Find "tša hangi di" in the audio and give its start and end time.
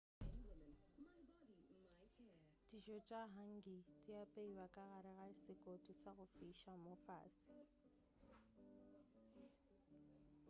3.07-4.13